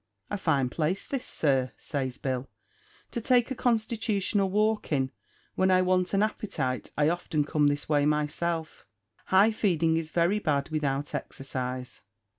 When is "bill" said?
2.17-2.49